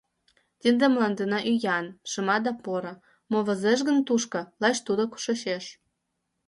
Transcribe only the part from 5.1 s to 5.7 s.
шочеш.